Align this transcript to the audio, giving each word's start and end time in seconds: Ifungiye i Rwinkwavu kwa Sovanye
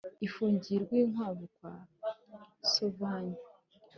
Ifungiye 0.27 0.75
i 0.77 0.83
Rwinkwavu 0.83 1.45
kwa 1.55 1.73
Sovanye 2.71 3.37